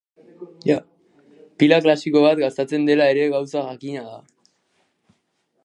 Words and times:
Pila 1.59 1.77
klasiko 1.87 2.23
bat 2.23 2.41
gastatzen 2.45 2.87
dela 2.89 3.09
ere 3.13 3.29
gauza 3.35 3.65
jakina 3.69 4.07
da. 4.09 4.19